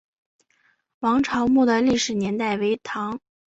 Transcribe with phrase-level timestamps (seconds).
[1.01, 3.19] 王潮墓的历史年代为唐。